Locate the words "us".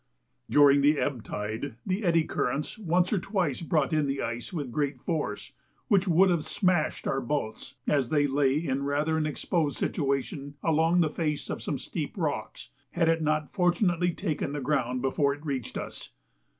15.77-16.09